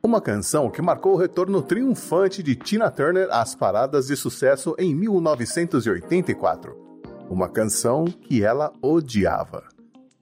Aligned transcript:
Uma 0.00 0.20
canção 0.20 0.70
que 0.70 0.80
marcou 0.80 1.14
o 1.14 1.16
retorno 1.16 1.60
triunfante 1.60 2.40
de 2.40 2.54
Tina 2.54 2.88
Turner 2.88 3.28
às 3.32 3.56
paradas 3.56 4.06
de 4.06 4.16
sucesso 4.16 4.74
em 4.78 4.94
1984. 4.94 6.76
Uma 7.28 7.48
canção 7.48 8.04
que 8.04 8.44
ela 8.44 8.72
odiava. 8.80 9.64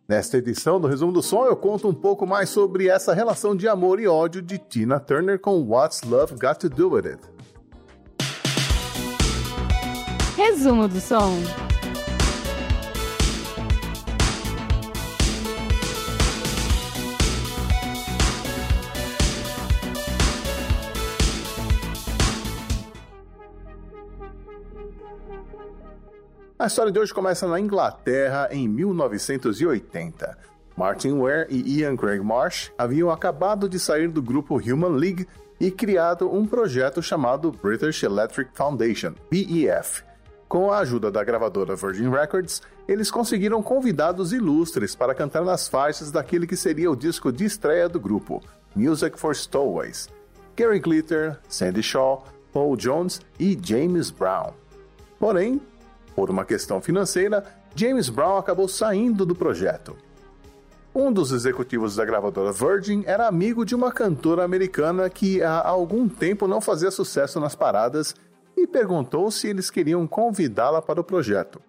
Nesta 0.09 0.39
edição 0.39 0.81
do 0.81 0.89
Resumo 0.89 1.13
do 1.13 1.23
Som, 1.23 1.45
eu 1.45 1.57
conto 1.57 1.89
um 1.89 1.95
pouco 1.95 2.27
mais 2.27 2.49
sobre 2.49 2.89
essa 2.89 3.13
relação 3.13 3.55
de 3.55 3.69
amor 3.69 4.01
e 4.01 4.09
ódio 4.09 4.41
de 4.41 4.57
Tina 4.57 4.99
Turner 4.99 5.39
com 5.39 5.61
What's 5.63 6.03
Love 6.03 6.35
Got 6.35 6.55
to 6.61 6.69
Do 6.71 6.93
With 6.93 7.09
It. 7.09 7.23
Resumo 10.37 10.89
do 10.89 11.01
Som. 11.01 11.66
A 26.67 26.69
história 26.69 26.91
de 26.91 26.99
hoje 26.99 27.15
começa 27.15 27.47
na 27.47 27.61
Inglaterra 27.61 28.49
em 28.51 28.67
1980. 28.67 30.37
Martin 30.77 31.13
Ware 31.13 31.47
e 31.49 31.79
Ian 31.79 31.97
Craig 31.97 32.21
Marsh 32.21 32.73
haviam 32.77 33.09
acabado 33.09 33.69
de 33.69 33.79
sair 33.79 34.09
do 34.09 34.21
grupo 34.21 34.57
Human 34.57 34.97
League 34.97 35.29
e 35.61 35.71
criado 35.71 36.29
um 36.29 36.45
projeto 36.45 37.01
chamado 37.01 37.53
British 37.53 38.03
Electric 38.03 38.51
Foundation, 38.53 39.15
BEF. 39.31 40.03
Com 40.49 40.73
a 40.73 40.79
ajuda 40.79 41.09
da 41.09 41.23
gravadora 41.23 41.77
Virgin 41.77 42.11
Records, 42.11 42.61
eles 42.89 43.13
conseguiram 43.13 43.63
convidados 43.63 44.33
ilustres 44.33 44.97
para 44.97 45.15
cantar 45.15 45.45
nas 45.45 45.69
faixas 45.69 46.11
daquele 46.11 46.49
que 46.49 46.57
seria 46.57 46.91
o 46.91 46.97
disco 46.97 47.31
de 47.31 47.45
estreia 47.45 47.89
do 47.89 48.01
grupo, 48.01 48.43
Music 48.75 49.17
for 49.21 49.37
Stowaways. 49.37 50.09
Gary 50.57 50.81
Glitter, 50.81 51.39
Sandy 51.49 51.85
Shaw, 51.85 52.25
Paul 52.53 52.77
Jones 52.77 53.21
e 53.39 53.57
James 53.63 54.11
Brown. 54.11 54.53
Porém, 55.21 55.61
por 56.17 56.31
uma 56.31 56.47
questão 56.47 56.81
financeira, 56.81 57.45
James 57.75 58.09
Brown 58.09 58.39
acabou 58.39 58.67
saindo 58.67 59.27
do 59.27 59.35
projeto. 59.35 59.95
Um 60.95 61.13
dos 61.13 61.31
executivos 61.31 61.95
da 61.95 62.07
gravadora 62.07 62.53
Virgin 62.53 63.05
era 63.07 63.29
amigo 63.29 63.67
de 63.67 63.75
uma 63.75 63.93
cantora 63.93 64.43
americana 64.43 65.11
que 65.11 65.43
há 65.43 65.61
algum 65.61 66.09
tempo 66.09 66.49
não 66.49 66.59
fazia 66.59 66.91
sucesso 66.91 67.39
nas 67.39 67.55
paradas 67.55 68.15
e 68.57 68.67
perguntou 68.67 69.31
se 69.31 69.47
eles 69.47 69.69
queriam 69.69 70.07
convidá-la 70.07 70.81
para 70.81 71.03
o 71.03 71.05
projeto. 71.05 71.61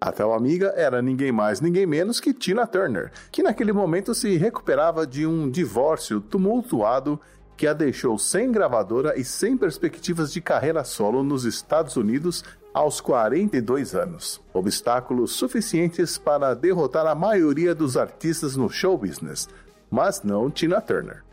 A 0.00 0.10
tal 0.10 0.32
amiga 0.32 0.72
era 0.74 1.02
ninguém 1.02 1.30
mais, 1.30 1.60
ninguém 1.60 1.84
menos 1.84 2.18
que 2.18 2.32
Tina 2.32 2.66
Turner, 2.66 3.12
que 3.30 3.42
naquele 3.42 3.74
momento 3.74 4.14
se 4.14 4.38
recuperava 4.38 5.06
de 5.06 5.26
um 5.26 5.50
divórcio 5.50 6.18
tumultuado 6.22 7.20
que 7.56 7.66
a 7.66 7.72
deixou 7.72 8.18
sem 8.18 8.52
gravadora 8.52 9.18
e 9.18 9.24
sem 9.24 9.56
perspectivas 9.56 10.32
de 10.32 10.40
carreira 10.40 10.84
solo 10.84 11.22
nos 11.22 11.44
Estados 11.44 11.96
Unidos 11.96 12.44
aos 12.76 13.00
42 13.00 13.94
anos. 13.94 14.38
Obstáculos 14.52 15.32
suficientes 15.32 16.18
para 16.18 16.52
derrotar 16.52 17.06
a 17.06 17.14
maioria 17.14 17.74
dos 17.74 17.96
artistas 17.96 18.54
no 18.54 18.68
show 18.68 18.98
business, 18.98 19.48
mas 19.90 20.22
não 20.22 20.50
Tina 20.50 20.78
Turner. 20.78 21.24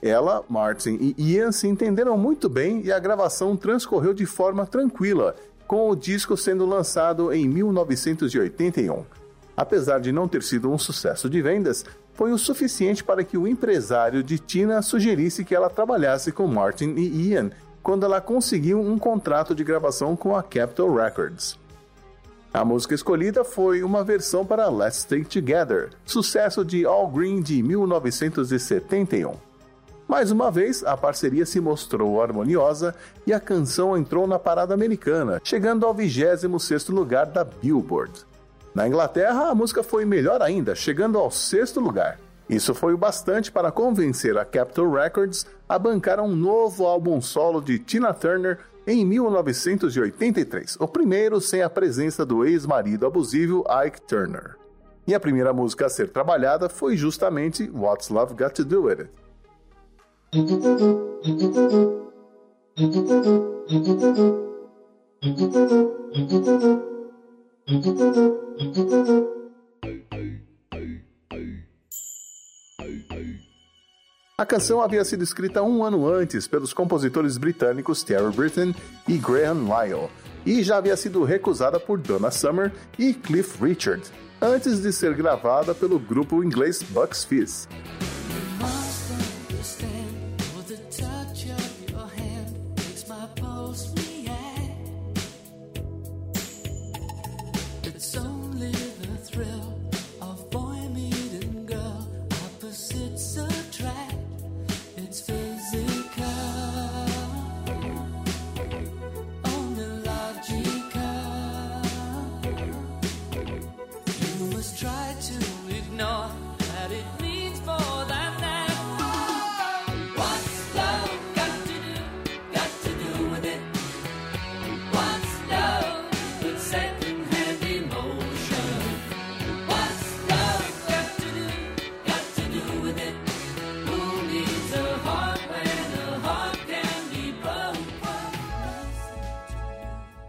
Ela, 0.00 0.44
Martin 0.48 0.96
e 1.00 1.34
Ian 1.34 1.50
se 1.50 1.66
entenderam 1.66 2.16
muito 2.16 2.48
bem 2.48 2.80
e 2.84 2.92
a 2.92 2.98
gravação 3.00 3.56
transcorreu 3.56 4.14
de 4.14 4.24
forma 4.24 4.64
tranquila, 4.64 5.34
com 5.66 5.90
o 5.90 5.96
disco 5.96 6.36
sendo 6.36 6.64
lançado 6.64 7.32
em 7.32 7.48
1981. 7.48 9.04
Apesar 9.56 9.98
de 9.98 10.12
não 10.12 10.28
ter 10.28 10.44
sido 10.44 10.70
um 10.70 10.78
sucesso 10.78 11.28
de 11.28 11.42
vendas, 11.42 11.84
foi 12.14 12.30
o 12.30 12.38
suficiente 12.38 13.02
para 13.02 13.24
que 13.24 13.36
o 13.36 13.48
empresário 13.48 14.22
de 14.22 14.38
Tina 14.38 14.80
sugerisse 14.80 15.44
que 15.44 15.56
ela 15.56 15.68
trabalhasse 15.68 16.30
com 16.30 16.46
Martin 16.46 16.94
e 16.96 17.30
Ian 17.30 17.50
quando 17.82 18.04
ela 18.04 18.20
conseguiu 18.20 18.80
um 18.80 18.98
contrato 18.98 19.54
de 19.54 19.64
gravação 19.64 20.16
com 20.16 20.36
a 20.36 20.42
Capitol 20.42 20.94
Records. 20.94 21.58
A 22.52 22.64
música 22.64 22.94
escolhida 22.94 23.44
foi 23.44 23.82
uma 23.82 24.02
versão 24.02 24.44
para 24.44 24.68
Let's 24.68 24.98
Stay 24.98 25.24
Together, 25.24 25.90
sucesso 26.04 26.64
de 26.64 26.84
All 26.86 27.06
Green 27.06 27.42
de 27.42 27.62
1971. 27.62 29.34
Mais 30.08 30.30
uma 30.30 30.50
vez, 30.50 30.82
a 30.84 30.96
parceria 30.96 31.44
se 31.44 31.60
mostrou 31.60 32.22
harmoniosa 32.22 32.94
e 33.26 33.32
a 33.34 33.38
canção 33.38 33.96
entrou 33.96 34.26
na 34.26 34.38
parada 34.38 34.72
americana, 34.72 35.38
chegando 35.44 35.84
ao 35.84 35.94
26º 35.94 36.94
lugar 36.94 37.26
da 37.26 37.44
Billboard. 37.44 38.24
Na 38.74 38.88
Inglaterra, 38.88 39.50
a 39.50 39.54
música 39.54 39.82
foi 39.82 40.06
melhor 40.06 40.40
ainda, 40.40 40.74
chegando 40.74 41.18
ao 41.18 41.30
sexto 41.30 41.78
lugar. 41.78 42.18
Isso 42.48 42.74
foi 42.74 42.94
o 42.94 42.98
bastante 42.98 43.52
para 43.52 43.70
convencer 43.70 44.38
a 44.38 44.44
Capitol 44.44 44.90
Records 44.90 45.46
a 45.68 45.78
bancar 45.78 46.18
um 46.20 46.34
novo 46.34 46.86
álbum 46.86 47.20
solo 47.20 47.60
de 47.60 47.78
Tina 47.78 48.14
Turner 48.14 48.58
em 48.86 49.04
1983, 49.04 50.78
o 50.80 50.88
primeiro 50.88 51.42
sem 51.42 51.60
a 51.60 51.68
presença 51.68 52.24
do 52.24 52.46
ex-marido 52.46 53.06
abusivo 53.06 53.62
Ike 53.84 54.00
Turner. 54.00 54.56
E 55.06 55.14
a 55.14 55.20
primeira 55.20 55.52
música 55.52 55.86
a 55.86 55.90
ser 55.90 56.08
trabalhada 56.08 56.70
foi 56.70 56.96
justamente 56.96 57.70
What's 57.70 58.08
Love 58.08 58.34
Got 58.34 58.54
to 58.54 58.64
Do 58.64 58.84
With 58.84 59.00
It. 59.00 59.10
A 74.40 74.46
canção 74.46 74.80
havia 74.80 75.04
sido 75.04 75.24
escrita 75.24 75.64
um 75.64 75.82
ano 75.82 76.06
antes 76.06 76.46
pelos 76.46 76.72
compositores 76.72 77.36
britânicos 77.36 78.04
Terry 78.04 78.32
Britten 78.32 78.72
e 79.08 79.18
Graham 79.18 79.64
Lyle, 79.64 80.08
e 80.46 80.62
já 80.62 80.76
havia 80.76 80.96
sido 80.96 81.24
recusada 81.24 81.80
por 81.80 81.98
Donna 81.98 82.30
Summer 82.30 82.72
e 82.96 83.12
Cliff 83.12 83.60
Richard, 83.60 84.04
antes 84.40 84.80
de 84.80 84.92
ser 84.92 85.12
gravada 85.14 85.74
pelo 85.74 85.98
grupo 85.98 86.44
inglês 86.44 86.84
Bucks 86.84 87.24
Fizz. 87.24 87.68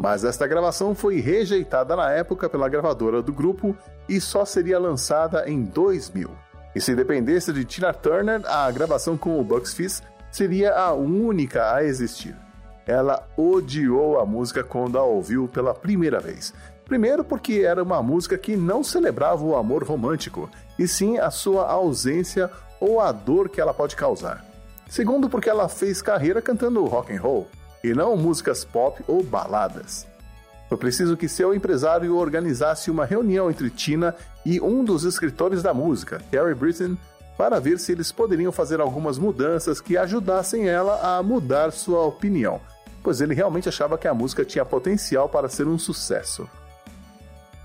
Mas 0.09 0.23
esta 0.23 0.47
gravação 0.47 0.95
foi 0.95 1.19
rejeitada 1.19 1.95
na 1.95 2.09
época 2.09 2.49
pela 2.49 2.67
gravadora 2.67 3.21
do 3.21 3.31
grupo 3.31 3.77
e 4.07 4.19
só 4.19 4.43
seria 4.43 4.79
lançada 4.79 5.47
em 5.47 5.61
2000. 5.61 6.31
E 6.73 6.81
se 6.81 6.95
dependesse 6.95 7.53
de 7.53 7.63
Tina 7.63 7.93
Turner, 7.93 8.41
a 8.47 8.71
gravação 8.71 9.15
com 9.15 9.39
o 9.39 9.43
Bucks 9.43 9.71
Fizz 9.71 10.01
seria 10.31 10.73
a 10.73 10.93
única 10.93 11.75
a 11.75 11.83
existir. 11.83 12.35
Ela 12.87 13.23
odiou 13.37 14.19
a 14.19 14.25
música 14.25 14.63
quando 14.63 14.97
a 14.97 15.03
ouviu 15.03 15.47
pela 15.47 15.75
primeira 15.75 16.19
vez. 16.19 16.55
Primeiro, 16.85 17.23
porque 17.23 17.61
era 17.63 17.83
uma 17.83 18.01
música 18.01 18.35
que 18.35 18.57
não 18.57 18.83
celebrava 18.83 19.45
o 19.45 19.55
amor 19.55 19.83
romântico, 19.83 20.49
e 20.79 20.87
sim 20.87 21.19
a 21.19 21.29
sua 21.29 21.67
ausência 21.67 22.49
ou 22.81 22.99
a 22.99 23.11
dor 23.11 23.47
que 23.47 23.61
ela 23.61 23.75
pode 23.75 23.95
causar. 23.95 24.43
Segundo, 24.89 25.29
porque 25.29 25.51
ela 25.51 25.69
fez 25.69 26.01
carreira 26.01 26.41
cantando 26.41 26.83
rock 26.85 27.15
and 27.15 27.21
roll 27.21 27.47
e 27.83 27.93
não 27.93 28.15
músicas 28.17 28.65
pop 28.65 29.01
ou 29.07 29.23
baladas. 29.23 30.08
Foi 30.69 30.77
preciso 30.77 31.17
que 31.17 31.27
seu 31.27 31.51
empresário 31.51 32.15
organizasse 32.15 32.91
uma 32.91 33.03
reunião 33.03 33.49
entre 33.49 33.71
Tina 33.71 34.15
e 34.45 34.61
um 34.61 34.85
dos 34.85 35.03
escritores 35.03 35.63
da 35.63 35.73
música, 35.73 36.21
Terry 36.29 36.53
Britton, 36.53 36.95
para 37.35 37.59
ver 37.59 37.79
se 37.79 37.91
eles 37.91 38.11
poderiam 38.11 38.51
fazer 38.51 38.79
algumas 38.79 39.17
mudanças 39.17 39.81
que 39.81 39.97
ajudassem 39.97 40.69
ela 40.69 41.17
a 41.17 41.23
mudar 41.23 41.71
sua 41.71 42.05
opinião, 42.05 42.61
pois 43.01 43.19
ele 43.19 43.33
realmente 43.33 43.67
achava 43.67 43.97
que 43.97 44.07
a 44.07 44.13
música 44.13 44.45
tinha 44.45 44.63
potencial 44.63 45.27
para 45.27 45.49
ser 45.49 45.65
um 45.65 45.79
sucesso. 45.79 46.47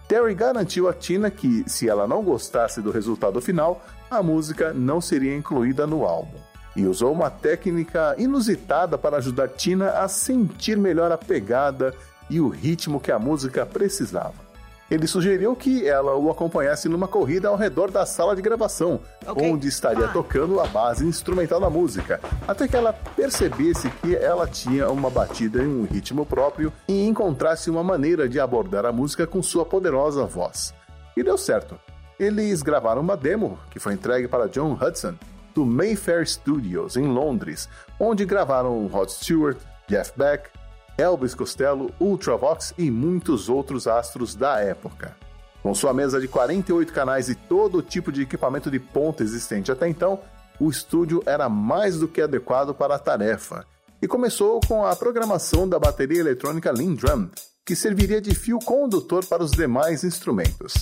Terry 0.08 0.34
garantiu 0.34 0.88
a 0.88 0.94
Tina 0.94 1.30
que, 1.30 1.62
se 1.66 1.88
ela 1.88 2.06
não 2.06 2.22
gostasse 2.22 2.80
do 2.80 2.90
resultado 2.90 3.40
final, 3.40 3.84
a 4.10 4.22
música 4.22 4.72
não 4.72 5.00
seria 5.00 5.36
incluída 5.36 5.86
no 5.86 6.04
álbum. 6.04 6.38
e 6.76 6.86
usou 6.86 7.12
uma 7.12 7.30
técnica 7.30 8.14
inusitada 8.18 8.98
para 8.98 9.18
ajudar 9.18 9.48
Tina 9.48 9.90
a 9.90 10.08
sentir 10.08 10.76
melhor 10.76 11.12
a 11.12 11.18
pegada 11.18 11.94
e 12.28 12.40
o 12.40 12.48
ritmo 12.48 13.00
que 13.00 13.12
a 13.12 13.18
música 13.18 13.64
precisava. 13.66 14.44
Ele 14.90 15.06
sugeriu 15.06 15.56
que 15.56 15.88
ela 15.88 16.14
o 16.14 16.30
acompanhasse 16.30 16.88
numa 16.88 17.08
corrida 17.08 17.48
ao 17.48 17.56
redor 17.56 17.90
da 17.90 18.04
sala 18.04 18.36
de 18.36 18.42
gravação, 18.42 19.00
okay. 19.26 19.50
onde 19.50 19.66
estaria 19.66 20.06
tocando 20.08 20.60
a 20.60 20.66
base 20.66 21.06
instrumental 21.06 21.58
da 21.58 21.70
música, 21.70 22.20
até 22.46 22.68
que 22.68 22.76
ela 22.76 22.92
percebesse 22.92 23.90
que 24.02 24.14
ela 24.14 24.46
tinha 24.46 24.90
uma 24.90 25.08
batida 25.08 25.62
em 25.62 25.66
um 25.66 25.84
ritmo 25.84 26.26
próprio 26.26 26.72
e 26.86 27.06
encontrasse 27.06 27.70
uma 27.70 27.82
maneira 27.82 28.28
de 28.28 28.38
abordar 28.38 28.84
a 28.84 28.92
música 28.92 29.26
com 29.26 29.42
sua 29.42 29.64
poderosa 29.64 30.26
voz. 30.26 30.74
E 31.16 31.22
deu 31.22 31.38
certo. 31.38 31.78
Eles 32.18 32.62
gravaram 32.62 33.00
uma 33.00 33.16
demo 33.16 33.58
que 33.70 33.80
foi 33.80 33.94
entregue 33.94 34.28
para 34.28 34.48
John 34.48 34.78
Hudson, 34.80 35.14
do 35.54 35.64
Mayfair 35.64 36.28
Studios, 36.28 36.96
em 36.96 37.06
Londres, 37.06 37.68
onde 37.98 38.24
gravaram 38.24 38.86
Rod 38.86 39.08
Stewart, 39.08 39.56
Jeff 39.88 40.12
Beck, 40.16 40.50
Elvis 40.96 41.34
Costello, 41.34 41.90
Ultravox 42.00 42.74
e 42.78 42.90
muitos 42.90 43.48
outros 43.48 43.86
astros 43.86 44.34
da 44.34 44.60
época. 44.60 45.16
Com 45.62 45.74
sua 45.74 45.94
mesa 45.94 46.20
de 46.20 46.28
48 46.28 46.92
canais 46.92 47.28
e 47.28 47.34
todo 47.34 47.82
tipo 47.82 48.12
de 48.12 48.22
equipamento 48.22 48.70
de 48.70 48.78
ponta 48.78 49.22
existente 49.22 49.72
até 49.72 49.88
então, 49.88 50.20
o 50.60 50.70
estúdio 50.70 51.22
era 51.26 51.48
mais 51.48 51.98
do 51.98 52.06
que 52.06 52.20
adequado 52.20 52.74
para 52.74 52.94
a 52.96 52.98
tarefa 52.98 53.64
e 54.00 54.06
começou 54.06 54.60
com 54.68 54.84
a 54.84 54.94
programação 54.94 55.66
da 55.68 55.78
bateria 55.78 56.20
eletrônica 56.20 56.70
Lindrum, 56.70 57.28
que 57.64 57.74
serviria 57.74 58.20
de 58.20 58.34
fio 58.34 58.58
condutor 58.58 59.24
para 59.24 59.42
os 59.42 59.50
demais 59.50 60.04
instrumentos. 60.04 60.74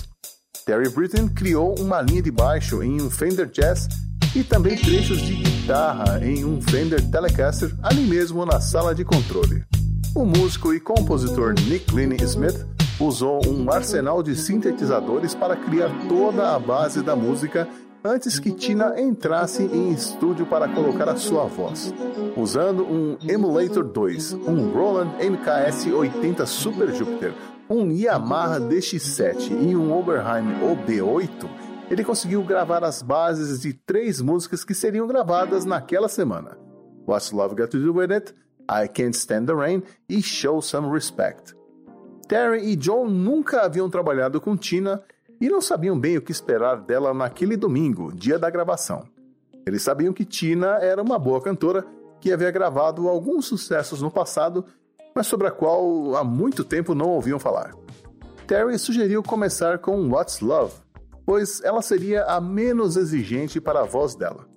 Terry 0.66 0.88
Britton 0.88 1.28
criou 1.28 1.78
uma 1.78 2.00
linha 2.00 2.22
de 2.22 2.30
baixo 2.30 2.82
em 2.82 3.00
um 3.00 3.08
Fender 3.08 3.46
Jazz 3.46 3.88
e 4.34 4.42
também 4.42 4.76
trechos 4.76 5.22
de 5.22 5.36
guitarra 5.36 6.24
em 6.24 6.44
um 6.44 6.60
Fender 6.60 7.08
Telecaster 7.10 7.72
ali 7.82 8.02
mesmo 8.02 8.44
na 8.44 8.60
sala 8.60 8.94
de 8.94 9.04
controle. 9.04 9.64
O 10.14 10.26
músico 10.26 10.74
e 10.74 10.78
compositor 10.78 11.54
Nick 11.66 11.94
Lynn 11.94 12.14
Smith 12.22 12.66
usou 13.00 13.40
um 13.48 13.70
arsenal 13.72 14.22
de 14.22 14.36
sintetizadores 14.36 15.34
para 15.34 15.56
criar 15.56 15.88
toda 16.06 16.54
a 16.54 16.58
base 16.58 17.02
da 17.02 17.16
música 17.16 17.66
antes 18.04 18.38
que 18.38 18.52
Tina 18.52 19.00
entrasse 19.00 19.62
em 19.62 19.90
estúdio 19.90 20.44
para 20.44 20.68
colocar 20.68 21.08
a 21.08 21.16
sua 21.16 21.46
voz. 21.46 21.94
Usando 22.36 22.84
um 22.84 23.16
Emulator 23.26 23.84
2, 23.84 24.34
um 24.34 24.70
Roland 24.70 25.12
MKS-80 25.18 26.44
Super 26.44 26.92
Jupiter, 26.92 27.32
um 27.70 27.90
Yamaha 27.90 28.60
DX7 28.60 29.50
e 29.62 29.74
um 29.74 29.98
Oberheim 29.98 30.60
OB8, 30.60 31.48
ele 31.90 32.04
conseguiu 32.04 32.42
gravar 32.44 32.84
as 32.84 33.00
bases 33.00 33.62
de 33.62 33.72
três 33.72 34.20
músicas 34.20 34.62
que 34.62 34.74
seriam 34.74 35.06
gravadas 35.06 35.64
naquela 35.64 36.08
semana: 36.08 36.58
What's 37.08 37.32
Love 37.32 37.54
Got 37.54 37.68
to 37.68 37.78
Do 37.78 37.94
With 37.94 38.12
It, 38.12 38.34
I 38.70 38.88
Can't 38.88 39.16
Stand 39.16 39.46
the 39.46 39.54
Rain 39.54 39.82
e 40.08 40.22
Show 40.22 40.60
Some 40.62 40.90
Respect. 40.90 41.54
Terry 42.28 42.70
e 42.70 42.76
John 42.76 43.08
nunca 43.08 43.62
haviam 43.62 43.90
trabalhado 43.90 44.40
com 44.40 44.56
Tina 44.56 45.02
e 45.40 45.48
não 45.48 45.60
sabiam 45.60 45.98
bem 45.98 46.16
o 46.16 46.22
que 46.22 46.32
esperar 46.32 46.80
dela 46.80 47.12
naquele 47.12 47.56
domingo, 47.56 48.12
dia 48.12 48.38
da 48.38 48.48
gravação. 48.48 49.04
Eles 49.66 49.82
sabiam 49.82 50.12
que 50.12 50.24
Tina 50.24 50.78
era 50.80 51.02
uma 51.02 51.18
boa 51.18 51.40
cantora 51.40 51.84
que 52.20 52.32
havia 52.32 52.50
gravado 52.50 53.08
alguns 53.08 53.46
sucessos 53.46 54.00
no 54.00 54.10
passado, 54.10 54.64
mas 55.14 55.26
sobre 55.26 55.48
a 55.48 55.50
qual 55.50 56.16
há 56.16 56.22
muito 56.22 56.64
tempo 56.64 56.94
não 56.94 57.08
ouviam 57.08 57.38
falar. 57.38 57.74
Terry 58.46 58.78
sugeriu 58.78 59.22
começar 59.22 59.78
com 59.78 60.08
What's 60.08 60.40
Love, 60.40 60.74
pois 61.26 61.60
ela 61.62 61.82
seria 61.82 62.24
a 62.24 62.40
menos 62.40 62.96
exigente 62.96 63.60
para 63.60 63.80
a 63.80 63.84
voz 63.84 64.14
dela. 64.14 64.51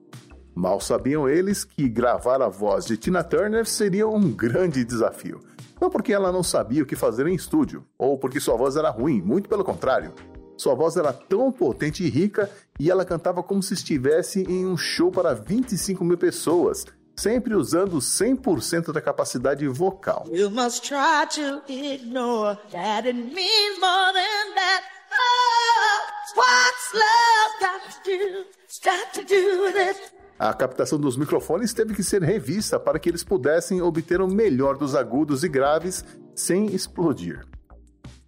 Mal 0.55 0.79
sabiam 0.79 1.27
eles 1.27 1.65
que 1.65 1.89
gravar 1.89 2.41
a 2.41 2.47
voz 2.47 2.85
de 2.85 2.95
Tina 2.95 3.21
Turner 3.21 3.65
seria 3.65 4.07
um 4.07 4.31
grande 4.31 4.85
desafio. 4.85 5.41
Não 5.81 5.89
porque 5.89 6.13
ela 6.13 6.31
não 6.31 6.41
sabia 6.41 6.81
o 6.81 6.85
que 6.85 6.95
fazer 6.95 7.27
em 7.27 7.35
estúdio, 7.35 7.85
ou 7.97 8.17
porque 8.17 8.39
sua 8.39 8.55
voz 8.55 8.77
era 8.77 8.89
ruim, 8.89 9.21
muito 9.21 9.49
pelo 9.49 9.65
contrário. 9.65 10.13
Sua 10.57 10.73
voz 10.73 10.95
era 10.95 11.11
tão 11.11 11.51
potente 11.51 12.05
e 12.05 12.09
rica 12.09 12.49
e 12.79 12.89
ela 12.89 13.03
cantava 13.03 13.43
como 13.43 13.61
se 13.61 13.73
estivesse 13.73 14.43
em 14.43 14.65
um 14.65 14.77
show 14.77 15.11
para 15.11 15.33
25 15.33 16.05
mil 16.05 16.17
pessoas, 16.17 16.85
sempre 17.17 17.53
usando 17.53 17.97
100% 17.97 18.93
da 18.93 19.01
capacidade 19.01 19.67
vocal. 19.67 20.25
You 20.31 20.49
must 20.49 20.87
try 20.87 21.27
to 21.35 21.69
ignore 21.69 22.57
that 22.71 23.05
it 23.05 23.13
means 23.13 23.79
more 23.81 24.13
than 24.13 24.55
that. 24.55 24.83
Oh, 25.11 26.37
what's 26.37 26.93
love 26.93 27.59
got 27.59 27.81
to 27.91 28.09
do? 28.09 28.45
Got 28.81 29.13
to 29.15 29.23
do 29.25 29.63
with 29.63 29.75
it. 29.75 30.14
A 30.37 30.53
captação 30.53 30.99
dos 30.99 31.15
microfones 31.15 31.73
teve 31.73 31.93
que 31.93 32.03
ser 32.03 32.21
revista 32.21 32.77
para 32.77 32.99
que 32.99 33.07
eles 33.07 33.23
pudessem 33.23 33.81
obter 33.81 34.19
o 34.19 34.27
melhor 34.27 34.77
dos 34.77 34.93
agudos 34.93 35.43
e 35.43 35.47
graves 35.47 36.03
sem 36.35 36.67
explodir. 36.75 37.45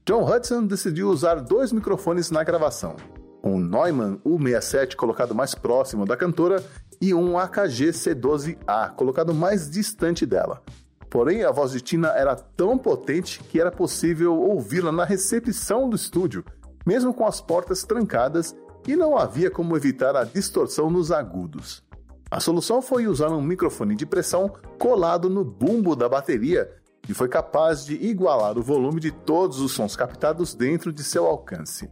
John 0.05 0.23
Hudson 0.23 0.65
decidiu 0.65 1.09
usar 1.09 1.35
dois 1.41 1.73
microfones 1.73 2.31
na 2.31 2.45
gravação, 2.45 2.95
um 3.43 3.59
Neumann 3.59 4.21
U67 4.25 4.95
colocado 4.95 5.35
mais 5.35 5.53
próximo 5.53 6.05
da 6.05 6.15
cantora 6.15 6.63
e 7.01 7.13
um 7.13 7.37
AKG 7.37 7.89
C12A 7.89 8.95
colocado 8.95 9.33
mais 9.33 9.69
distante 9.69 10.25
dela. 10.25 10.63
Porém, 11.09 11.43
a 11.43 11.51
voz 11.51 11.71
de 11.73 11.81
Tina 11.81 12.09
era 12.09 12.35
tão 12.35 12.77
potente 12.77 13.43
que 13.43 13.59
era 13.59 13.71
possível 13.71 14.39
ouvi-la 14.39 14.93
na 14.93 15.03
recepção 15.03 15.89
do 15.89 15.95
estúdio, 15.97 16.45
mesmo 16.85 17.13
com 17.13 17.25
as 17.25 17.41
portas 17.41 17.83
trancadas, 17.83 18.55
e 18.87 18.95
não 18.95 19.17
havia 19.17 19.51
como 19.51 19.75
evitar 19.75 20.15
a 20.15 20.23
distorção 20.23 20.89
nos 20.89 21.11
agudos. 21.11 21.85
A 22.29 22.41
solução 22.41 22.81
foi 22.81 23.07
usar 23.07 23.29
um 23.29 23.41
microfone 23.41 23.95
de 23.95 24.05
pressão 24.05 24.51
colado 24.77 25.29
no 25.29 25.45
bumbo 25.45 25.95
da 25.95 26.09
bateria 26.09 26.69
e 27.07 27.13
foi 27.13 27.29
capaz 27.29 27.85
de 27.85 27.93
igualar 27.95 28.57
o 28.57 28.63
volume 28.63 28.99
de 28.99 29.11
todos 29.11 29.61
os 29.61 29.71
sons 29.71 29.95
captados 29.95 30.53
dentro 30.53 30.91
de 30.91 31.03
seu 31.03 31.25
alcance. 31.25 31.89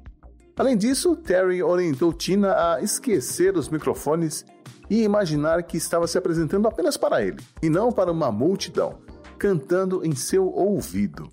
Além 0.57 0.75
disso, 0.75 1.15
Terry 1.15 1.63
orientou 1.63 2.11
Tina 2.11 2.53
a 2.53 2.81
esquecer 2.81 3.55
os 3.57 3.69
microfones 3.69 4.45
e 4.89 5.03
imaginar 5.03 5.63
que 5.63 5.77
estava 5.77 6.05
se 6.05 6.17
apresentando 6.17 6.67
apenas 6.67 6.97
para 6.97 7.23
ele, 7.23 7.41
e 7.61 7.69
não 7.69 7.91
para 7.91 8.11
uma 8.11 8.31
multidão, 8.31 8.99
cantando 9.37 10.05
em 10.05 10.15
seu 10.15 10.47
ouvido. 10.47 11.29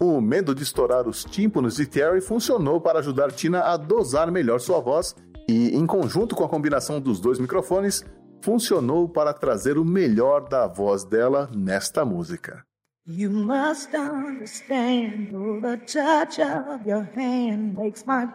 O 0.00 0.20
medo 0.20 0.54
de 0.54 0.62
estourar 0.62 1.08
os 1.08 1.24
tímpanos 1.24 1.76
de 1.76 1.86
Terry 1.86 2.20
funcionou 2.20 2.80
para 2.80 3.00
ajudar 3.00 3.32
Tina 3.32 3.62
a 3.62 3.76
dosar 3.76 4.30
melhor 4.30 4.60
sua 4.60 4.80
voz 4.80 5.14
e, 5.48 5.74
em 5.74 5.86
conjunto 5.86 6.36
com 6.36 6.44
a 6.44 6.48
combinação 6.48 7.00
dos 7.00 7.20
dois 7.20 7.38
microfones, 7.38 8.04
funcionou 8.42 9.08
para 9.08 9.32
trazer 9.32 9.78
o 9.78 9.84
melhor 9.84 10.48
da 10.48 10.66
voz 10.66 11.04
dela 11.04 11.50
nesta 11.54 12.04
música. 12.04 12.62
You 13.06 13.30
must 13.30 13.94
understand 13.96 15.30
the 15.62 15.78
touch 15.78 16.38
of 16.38 16.86
your 16.86 17.08
hand 17.16 17.74
makes 17.74 18.04
my 18.04 18.28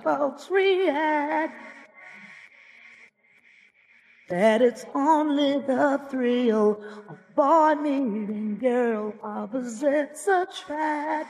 react. 0.49 1.53
That 4.29 4.63
it's 4.63 4.83
only 4.95 5.59
the 5.59 5.99
thrill 6.09 6.81
of 7.07 7.19
boy 7.35 7.75
meeting 7.75 8.57
girl 8.59 9.13
opposites 9.21 10.27
attract. 10.27 11.29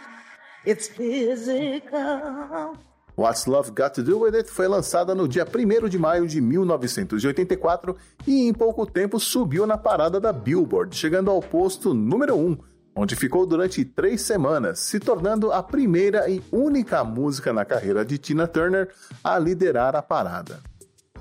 It's 0.65 0.88
physical. 0.88 2.77
What's 3.15 3.46
Love 3.46 3.70
Got 3.70 3.93
to 3.93 4.03
Do 4.03 4.22
With 4.22 4.36
It 4.36 4.50
foi 4.50 4.67
lançada 4.67 5.13
no 5.13 5.27
dia 5.27 5.46
1 5.46 5.88
de 5.88 6.00
maio 6.00 6.27
de 6.27 6.41
1984 6.41 7.96
e 8.25 8.48
em 8.48 8.53
pouco 8.53 8.88
tempo 8.88 9.20
subiu 9.20 9.67
na 9.67 9.77
parada 9.77 10.20
da 10.20 10.34
Billboard, 10.34 10.96
chegando 10.96 11.29
ao 11.29 11.39
posto 11.39 11.93
número 11.93 12.36
1, 12.36 12.58
onde 12.96 13.15
ficou 13.15 13.46
durante 13.46 13.86
três 13.86 14.22
semanas, 14.22 14.79
se 14.79 15.00
tornando 15.00 15.51
a 15.51 15.62
primeira 15.62 16.27
e 16.27 16.41
única 16.51 17.03
música 17.03 17.53
na 17.53 17.63
carreira 17.63 18.03
de 18.03 18.17
Tina 18.17 18.48
Turner 18.48 18.89
a 19.24 19.38
liderar 19.38 19.96
a 19.96 20.01
parada. 20.01 20.60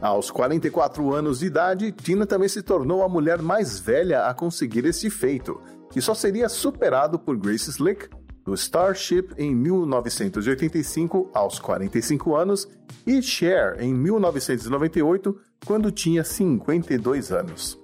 Aos 0.00 0.30
44 0.30 1.12
anos 1.12 1.40
de 1.40 1.46
idade, 1.46 1.92
Tina 1.92 2.24
também 2.24 2.48
se 2.48 2.62
tornou 2.62 3.02
a 3.04 3.08
mulher 3.08 3.42
mais 3.42 3.78
velha 3.78 4.26
a 4.26 4.32
conseguir 4.32 4.86
esse 4.86 5.10
feito, 5.10 5.60
que 5.90 6.00
só 6.00 6.14
seria 6.14 6.48
superado 6.48 7.18
por 7.18 7.36
Grace 7.36 7.68
Slick 7.68 8.08
do 8.44 8.54
Starship 8.54 9.34
em 9.36 9.54
1985 9.54 11.30
aos 11.32 11.58
45 11.58 12.36
anos 12.36 12.68
e 13.06 13.22
Cher 13.22 13.76
em 13.80 13.94
1998 13.94 15.38
quando 15.64 15.90
tinha 15.90 16.24
52 16.24 17.32
anos. 17.32 17.81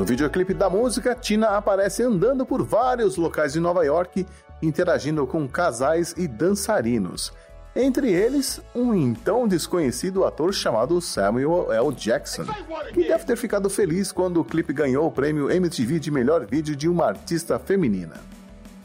No 0.00 0.06
videoclipe 0.06 0.54
da 0.54 0.70
música, 0.70 1.14
Tina 1.14 1.48
aparece 1.48 2.02
andando 2.02 2.46
por 2.46 2.62
vários 2.64 3.18
locais 3.18 3.52
de 3.52 3.60
Nova 3.60 3.84
York, 3.84 4.26
interagindo 4.62 5.26
com 5.26 5.46
casais 5.46 6.14
e 6.16 6.26
dançarinos. 6.26 7.34
Entre 7.76 8.10
eles, 8.10 8.62
um 8.74 8.94
então 8.94 9.46
desconhecido 9.46 10.24
ator 10.24 10.54
chamado 10.54 11.02
Samuel 11.02 11.70
L. 11.70 11.92
Jackson, 11.92 12.46
que 12.94 13.08
deve 13.08 13.26
ter 13.26 13.36
ficado 13.36 13.68
feliz 13.68 14.10
quando 14.10 14.40
o 14.40 14.44
clipe 14.44 14.72
ganhou 14.72 15.06
o 15.06 15.12
prêmio 15.12 15.50
MTV 15.50 15.98
de 15.98 16.10
melhor 16.10 16.46
vídeo 16.46 16.74
de 16.74 16.88
uma 16.88 17.04
artista 17.04 17.58
feminina. 17.58 18.14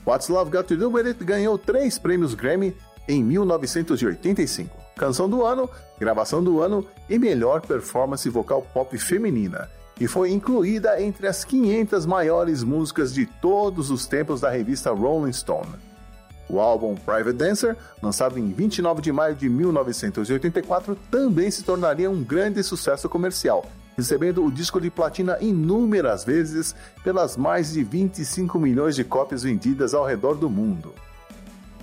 What's 0.06 0.28
Love 0.28 0.52
Got 0.52 0.64
to 0.64 0.76
Do 0.76 0.92
With 0.92 1.08
It 1.08 1.24
ganhou 1.24 1.58
três 1.58 1.98
prêmios 1.98 2.34
Grammy 2.34 2.76
em 3.08 3.24
1985: 3.24 4.70
Canção 4.98 5.30
do 5.30 5.46
Ano, 5.46 5.70
Gravação 5.98 6.44
do 6.44 6.62
Ano 6.62 6.86
e 7.10 7.18
Melhor 7.18 7.62
Performance 7.62 8.30
Vocal 8.30 8.62
Pop 8.74 8.98
Feminina, 8.98 9.70
e 10.00 10.08
foi 10.08 10.32
incluída 10.32 11.02
entre 11.02 11.28
as 11.28 11.46
500 11.46 12.06
maiores 12.06 12.64
músicas 12.64 13.14
de 13.14 13.26
todos 13.26 13.90
os 13.90 14.06
tempos 14.06 14.42
da 14.42 14.50
revista 14.50 14.92
Rolling 14.92 15.32
Stone. 15.32 15.74
O 16.48 16.60
álbum 16.60 16.96
Private 16.96 17.34
Dancer, 17.34 17.76
lançado 18.02 18.38
em 18.38 18.52
29 18.52 19.02
de 19.02 19.12
maio 19.12 19.36
de 19.36 19.50
1984, 19.50 20.96
também 21.10 21.50
se 21.50 21.64
tornaria 21.64 22.10
um 22.10 22.24
grande 22.24 22.62
sucesso 22.62 23.10
comercial, 23.10 23.66
recebendo 23.98 24.44
o 24.44 24.52
disco 24.52 24.80
de 24.80 24.92
platina 24.92 25.38
inúmeras 25.42 26.24
vezes 26.24 26.76
pelas 27.04 27.36
mais 27.36 27.74
de 27.74 27.84
25 27.84 28.60
milhões 28.60 28.96
de 28.96 29.04
cópias 29.04 29.42
vendidas 29.42 29.94
ao 29.94 30.06
redor 30.06 30.36
do 30.36 30.50
mundo. 30.50 30.94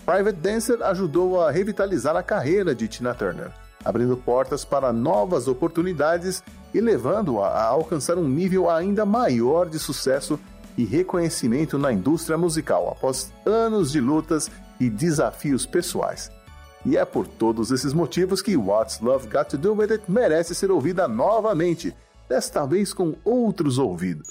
Private 0.04 0.38
Dancer 0.38 0.82
ajudou 0.82 1.40
a 1.40 1.50
revitalizar 1.50 2.14
a 2.16 2.22
carreira 2.22 2.74
de 2.74 2.86
Tina 2.86 3.14
Turner, 3.14 3.50
abrindo 3.84 4.16
portas 4.16 4.64
para 4.64 4.92
novas 4.92 5.48
oportunidades 5.48 6.42
e 6.74 6.80
levando-a 6.80 7.48
a 7.48 7.64
alcançar 7.64 8.18
um 8.18 8.28
nível 8.28 8.70
ainda 8.70 9.04
maior 9.04 9.68
de 9.68 9.78
sucesso 9.78 10.38
e 10.76 10.84
reconhecimento 10.84 11.78
na 11.78 11.92
indústria 11.92 12.38
musical 12.38 12.88
após 12.90 13.32
anos 13.44 13.92
de 13.92 14.00
lutas 14.00 14.50
e 14.80 14.88
desafios 14.88 15.66
pessoais. 15.66 16.30
E 16.84 16.96
é 16.96 17.04
por 17.04 17.26
todos 17.26 17.70
esses 17.70 17.92
motivos 17.92 18.42
que 18.42 18.56
What's 18.56 19.00
Love 19.00 19.28
Got 19.28 19.50
to 19.50 19.58
Do 19.58 19.74
With 19.74 19.92
It 19.92 20.04
merece 20.08 20.54
ser 20.54 20.70
ouvida 20.70 21.06
novamente, 21.06 21.94
desta 22.28 22.66
vez 22.66 22.92
com 22.92 23.14
outros 23.24 23.78
ouvidos. 23.78 24.26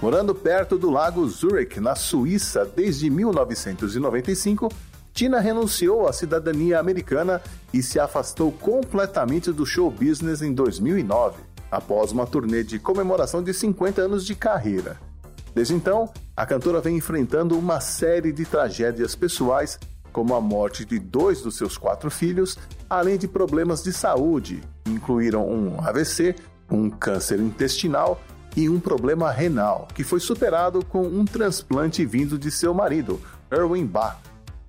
Morando 0.00 0.32
perto 0.32 0.78
do 0.78 0.90
lago 0.90 1.28
Zurich, 1.28 1.80
na 1.80 1.96
Suíça, 1.96 2.64
desde 2.64 3.10
1995, 3.10 4.68
Tina 5.18 5.40
renunciou 5.40 6.06
à 6.06 6.12
cidadania 6.12 6.78
americana 6.78 7.42
e 7.74 7.82
se 7.82 7.98
afastou 7.98 8.52
completamente 8.52 9.50
do 9.50 9.66
show 9.66 9.90
business 9.90 10.42
em 10.42 10.54
2009 10.54 11.42
após 11.72 12.12
uma 12.12 12.24
turnê 12.24 12.62
de 12.62 12.78
comemoração 12.78 13.42
de 13.42 13.52
50 13.52 14.00
anos 14.00 14.24
de 14.24 14.36
carreira. 14.36 14.96
Desde 15.52 15.74
então, 15.74 16.08
a 16.36 16.46
cantora 16.46 16.80
vem 16.80 16.96
enfrentando 16.96 17.58
uma 17.58 17.80
série 17.80 18.30
de 18.30 18.44
tragédias 18.44 19.16
pessoais, 19.16 19.76
como 20.12 20.36
a 20.36 20.40
morte 20.40 20.84
de 20.84 21.00
dois 21.00 21.42
dos 21.42 21.56
seus 21.56 21.76
quatro 21.76 22.12
filhos, 22.12 22.56
além 22.88 23.18
de 23.18 23.26
problemas 23.26 23.82
de 23.82 23.92
saúde, 23.92 24.62
que 24.84 24.92
incluíram 24.92 25.50
um 25.50 25.80
AVC, 25.80 26.36
um 26.70 26.88
câncer 26.88 27.40
intestinal 27.40 28.20
e 28.56 28.68
um 28.68 28.78
problema 28.78 29.32
renal, 29.32 29.88
que 29.92 30.04
foi 30.04 30.20
superado 30.20 30.84
com 30.84 31.02
um 31.02 31.24
transplante 31.24 32.06
vindo 32.06 32.38
de 32.38 32.52
seu 32.52 32.72
marido, 32.72 33.20
Erwin 33.50 33.84
Bach, 33.84 34.16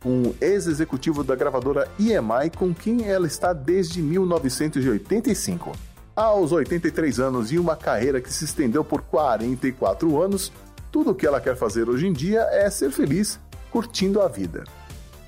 um 0.05 0.33
ex-executivo 0.39 1.23
da 1.23 1.35
gravadora 1.35 1.89
EMI 1.99 2.49
com 2.55 2.73
quem 2.73 3.07
ela 3.07 3.27
está 3.27 3.51
desde 3.53 4.01
1985. 4.01 5.73
Aos 6.15 6.51
83 6.51 7.19
anos 7.19 7.51
e 7.51 7.57
uma 7.57 7.75
carreira 7.75 8.21
que 8.21 8.31
se 8.31 8.45
estendeu 8.45 8.83
por 8.83 9.01
44 9.01 10.21
anos, 10.21 10.51
tudo 10.91 11.11
o 11.11 11.15
que 11.15 11.27
ela 11.27 11.41
quer 11.41 11.55
fazer 11.55 11.89
hoje 11.89 12.07
em 12.07 12.13
dia 12.13 12.41
é 12.51 12.69
ser 12.69 12.91
feliz, 12.91 13.39
curtindo 13.71 14.21
a 14.21 14.27
vida. 14.27 14.63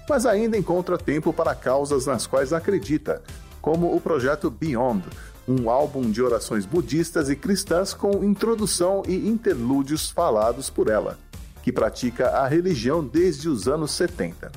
Mas 0.10 0.26
ainda 0.26 0.58
encontra 0.58 0.98
tempo 0.98 1.32
para 1.32 1.56
causas 1.56 2.06
nas 2.06 2.26
quais 2.26 2.52
acredita, 2.52 3.22
como 3.62 3.96
o 3.96 4.02
projeto 4.02 4.50
Beyond, 4.50 5.04
um 5.48 5.70
álbum 5.70 6.10
de 6.10 6.22
orações 6.22 6.66
budistas 6.66 7.30
e 7.30 7.36
cristãs 7.36 7.94
com 7.94 8.24
introdução 8.24 9.04
e 9.08 9.30
interlúdios 9.30 10.10
falados 10.10 10.70
por 10.70 10.90
ela, 10.90 11.18
que 11.62 11.72
pratica 11.72 12.30
a 12.30 12.48
religião 12.48 13.04
desde 13.04 13.50
os 13.50 13.68
anos 13.68 13.92
70. 13.92 14.52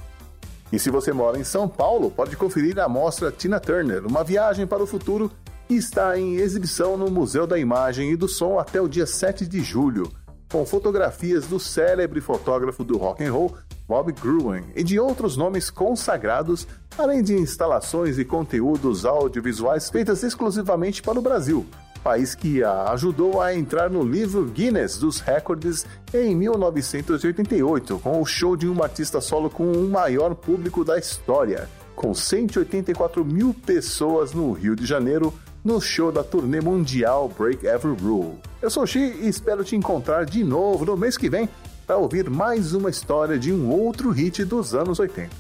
E 0.73 0.79
se 0.79 0.91
você 0.91 1.13
mora 1.13 1.39
em 1.39 1.45
São 1.45 1.69
Paulo, 1.69 2.11
pode 2.11 2.37
conferir 2.37 2.79
a 2.79 2.89
mostra 2.89 3.31
Tina 3.31 3.61
Turner, 3.61 4.07
uma 4.07 4.25
viagem 4.25 4.67
para 4.67 4.83
o 4.83 4.87
futuro 4.87 5.31
e 5.69 5.77
está 5.77 6.19
em 6.19 6.37
exibição 6.37 6.97
no 6.97 7.11
Museu 7.11 7.47
da 7.47 7.59
Imagem 7.59 8.11
e 8.11 8.17
do 8.17 8.29
Som 8.29 8.59
até 8.59 8.81
o 8.81 8.89
dia 8.89 9.07
7 9.07 9.47
de 9.47 9.61
julho, 9.63 10.11
com 10.51 10.67
fotografias 10.67 11.47
do 11.47 11.59
célebre 11.61 12.21
fotógrafo 12.21 12.85
do 12.85 12.97
rock 12.97 13.25
and 13.25 13.33
roll 13.33 13.57
Bob 13.87 14.13
Gruen 14.13 14.65
e 14.75 14.83
de 14.83 14.99
outros 14.99 15.37
nomes 15.37 15.71
consagrados, 15.71 16.67
além 16.97 17.23
de 17.23 17.35
instalações 17.35 18.19
e 18.19 18.25
conteúdos 18.25 19.05
audiovisuais 19.05 19.91
feitas 19.91 20.23
exclusivamente 20.23 21.03
para 21.03 21.19
o 21.19 21.23
Brasil, 21.23 21.67
país 22.05 22.35
que 22.35 22.63
a 22.63 22.91
ajudou 22.91 23.41
a 23.41 23.55
entrar 23.55 23.89
no 23.89 24.05
livro 24.05 24.45
Guinness 24.45 24.99
dos 24.99 25.21
Recordes 25.21 25.87
em 26.13 26.37
1988, 26.37 27.99
com 27.99 28.21
o 28.21 28.27
show 28.27 28.55
de 28.55 28.69
uma 28.69 28.85
artista 28.85 29.23
solo 29.23 29.49
com 29.49 29.73
o 29.73 29.89
maior 29.89 30.35
público 30.35 30.85
da 30.85 30.99
história, 30.99 31.67
com 31.97 32.15
184 32.15 33.25
mil 33.25 33.55
pessoas 33.55 34.35
no 34.35 34.53
Rio 34.53 34.77
de 34.77 34.85
Janeiro 34.85 35.33
no 35.65 35.81
show 35.81 36.13
da 36.13 36.23
turnê 36.23 36.61
mundial 36.61 37.33
Break 37.39 37.67
Every 37.67 37.97
Rule. 37.99 38.35
Eu 38.61 38.69
sou 38.69 38.83
o 38.83 38.87
Xi 38.87 38.99
e 38.99 39.27
espero 39.27 39.65
te 39.65 39.75
encontrar 39.75 40.27
de 40.27 40.45
novo 40.45 40.85
no 40.85 40.99
mês 40.99 41.17
que 41.17 41.31
vem 41.31 41.49
para 41.87 41.97
ouvir 41.97 42.29
mais 42.29 42.75
uma 42.75 42.91
história 42.91 43.39
de 43.39 43.51
um 43.51 43.71
outro 43.71 44.11
hit 44.11 44.45
dos 44.45 44.75
anos 44.75 44.99
80. 44.99 45.31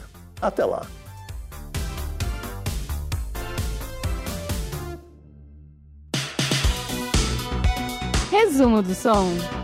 Até 0.41 0.65
lá! 0.65 0.87
Resumo 8.55 8.83
do 8.83 8.95
som. 8.95 9.64